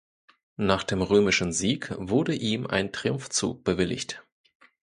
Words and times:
Nach 0.57 0.83
dem 0.83 1.03
römischen 1.03 1.53
Sieg 1.53 1.93
wurde 1.95 2.33
ihm 2.33 2.65
ein 2.65 2.91
Triumphzug 2.91 3.63
bewilligt. 3.63 4.23